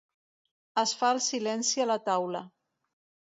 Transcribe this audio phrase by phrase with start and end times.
[0.83, 2.41] Es fa el silenci a la taula.